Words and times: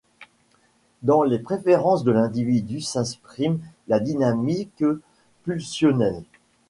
Dans 1.03 1.21
les 1.21 1.37
préférences 1.37 2.03
de 2.03 2.11
l'individu 2.11 2.81
s'exprime 2.81 3.59
la 3.87 3.99
dynamique 3.99 4.83
pulsionnelle. 5.43 6.23